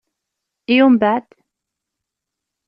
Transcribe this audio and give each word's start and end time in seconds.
I 0.73 0.75
umbeɛd? 0.85 1.27